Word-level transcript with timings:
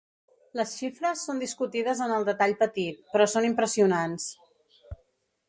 Les 0.59 0.71
xifres 0.77 1.25
són 1.27 1.41
discutides 1.43 2.01
en 2.07 2.13
el 2.15 2.25
detall 2.31 2.57
petit, 2.63 2.99
però 3.13 3.29
són 3.35 3.49
impressionants. 3.53 4.27